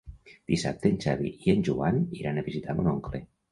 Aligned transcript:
Dissabte 0.51 0.89
en 0.91 0.97
Xavi 1.03 1.29
i 1.49 1.55
en 1.55 1.63
Joan 1.69 2.01
iran 2.23 2.43
a 2.43 2.47
visitar 2.51 2.79
mon 2.81 2.93
oncle. 2.97 3.25